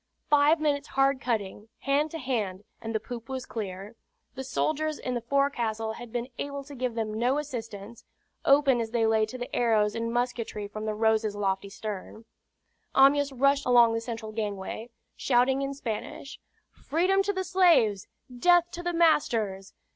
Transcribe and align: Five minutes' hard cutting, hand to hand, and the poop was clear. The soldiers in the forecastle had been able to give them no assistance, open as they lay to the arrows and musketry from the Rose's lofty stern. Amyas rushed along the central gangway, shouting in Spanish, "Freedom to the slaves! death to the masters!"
Five 0.31 0.59
minutes' 0.59 0.87
hard 0.87 1.21
cutting, 1.21 1.69
hand 1.81 2.09
to 2.09 2.17
hand, 2.17 2.63
and 2.81 2.95
the 2.95 2.99
poop 2.99 3.29
was 3.29 3.45
clear. 3.45 3.95
The 4.33 4.43
soldiers 4.43 4.97
in 4.97 5.13
the 5.13 5.21
forecastle 5.21 5.93
had 5.93 6.11
been 6.11 6.27
able 6.39 6.63
to 6.63 6.73
give 6.73 6.95
them 6.95 7.13
no 7.19 7.37
assistance, 7.37 8.03
open 8.43 8.81
as 8.81 8.89
they 8.89 9.05
lay 9.05 9.27
to 9.27 9.37
the 9.37 9.55
arrows 9.55 9.93
and 9.93 10.11
musketry 10.11 10.67
from 10.67 10.85
the 10.87 10.95
Rose's 10.95 11.35
lofty 11.35 11.69
stern. 11.69 12.25
Amyas 12.95 13.31
rushed 13.31 13.67
along 13.67 13.93
the 13.93 14.01
central 14.01 14.31
gangway, 14.31 14.89
shouting 15.15 15.61
in 15.61 15.75
Spanish, 15.75 16.39
"Freedom 16.71 17.21
to 17.21 17.31
the 17.31 17.43
slaves! 17.43 18.07
death 18.39 18.71
to 18.71 18.81
the 18.81 18.93
masters!" 18.93 19.75